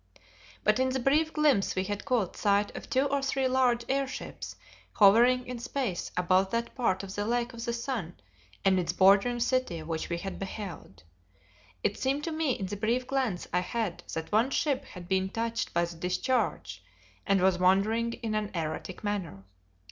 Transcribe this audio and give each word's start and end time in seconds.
But 0.63 0.79
in 0.79 0.89
the 0.89 0.99
brief 0.99 1.31
glimpse 1.31 1.75
we 1.75 1.83
had 1.83 2.05
caught 2.05 2.35
sight 2.35 2.75
of 2.75 2.89
two 2.89 3.03
or 3.05 3.21
three 3.21 3.47
large 3.47 3.85
air 3.87 4.07
ships 4.07 4.55
hovering 4.93 5.45
in 5.45 5.59
space 5.59 6.09
above 6.17 6.49
that 6.49 6.73
part 6.73 7.03
of 7.03 7.13
the 7.13 7.23
Lake 7.23 7.53
of 7.53 7.63
the 7.65 7.71
Sun 7.71 8.19
and 8.65 8.79
its 8.79 8.93
bordering 8.93 9.39
city 9.39 9.83
which 9.83 10.09
we 10.09 10.17
had 10.17 10.39
beheld. 10.39 11.03
It 11.83 11.99
seemed 11.99 12.23
to 12.23 12.31
me 12.31 12.53
in 12.53 12.65
the 12.65 12.77
brief 12.77 13.05
glance 13.05 13.47
I 13.53 13.59
had 13.59 14.01
that 14.11 14.31
one 14.31 14.49
ship 14.49 14.85
had 14.85 15.07
been 15.07 15.29
touched 15.29 15.71
by 15.71 15.85
the 15.85 15.95
discharge 15.95 16.83
and 17.27 17.39
was 17.39 17.59
wandering 17.59 18.13
in 18.23 18.33
an 18.33 18.49
erratic 18.55 19.03
manner. 19.03 19.43